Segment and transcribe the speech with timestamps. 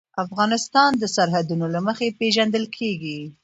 [0.25, 3.19] افغانستان د سرحدونه له مخې پېژندل کېږي.